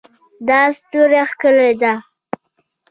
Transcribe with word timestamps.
دا 0.47 0.59
ستوری 0.77 1.21
ښکلی 1.29 1.71
ده 1.81 1.93